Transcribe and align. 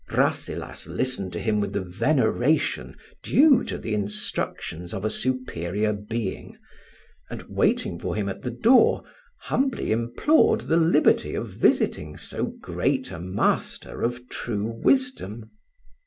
Rasselas 0.09 0.87
listened 0.87 1.31
to 1.33 1.39
him 1.39 1.59
with 1.59 1.73
the 1.73 1.81
veneration 1.83 2.97
due 3.21 3.63
to 3.65 3.77
the 3.77 3.93
instructions 3.93 4.95
of 4.95 5.05
a 5.05 5.11
superior 5.11 5.93
being, 5.93 6.57
and 7.29 7.43
waiting 7.43 7.99
for 7.99 8.15
him 8.15 8.27
at 8.27 8.41
the 8.41 8.49
door, 8.49 9.03
humbly 9.41 9.91
implored 9.91 10.61
the 10.61 10.77
liberty 10.77 11.35
of 11.35 11.49
visiting 11.49 12.17
so 12.17 12.45
great 12.47 13.11
a 13.11 13.19
master 13.19 14.01
of 14.01 14.27
true 14.27 14.71
wisdom. 14.83 15.51